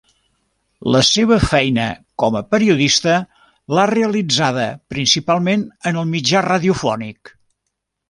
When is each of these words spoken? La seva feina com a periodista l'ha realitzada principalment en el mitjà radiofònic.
La 0.95 1.01
seva 1.09 1.37
feina 1.43 1.85
com 2.23 2.39
a 2.39 2.41
periodista 2.55 3.19
l'ha 3.75 3.85
realitzada 3.93 4.67
principalment 4.95 5.71
en 5.93 6.05
el 6.05 6.11
mitjà 6.19 6.47
radiofònic. 6.51 7.37